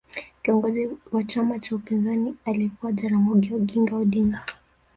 kiongozi 0.43 0.89
wa 1.11 1.23
chama 1.23 1.59
cha 1.59 1.75
upinzani 1.75 2.35
alikuwake 2.45 3.01
jaramogi 3.01 3.53
oginga 3.53 3.95
Odinga 3.95 4.45